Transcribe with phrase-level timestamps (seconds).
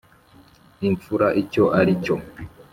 [0.87, 2.15] imfura icyo aricyo.